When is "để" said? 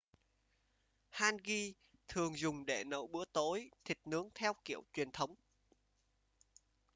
2.65-2.83